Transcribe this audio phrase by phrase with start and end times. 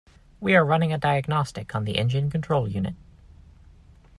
[0.39, 2.95] We are running a diagnostic on the engine control unit.